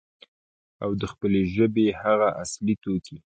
او 0.83 0.89
د 1.01 1.03
خپلې 1.11 1.41
ژبې 1.55 1.87
هغه 2.01 2.27
اصلي 2.43 2.75
توکي، 2.83 3.17